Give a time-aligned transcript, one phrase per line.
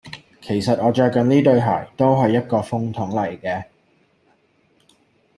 [0.41, 3.65] 其實我著緊呢對鞋，都係一個風筒嚟嘅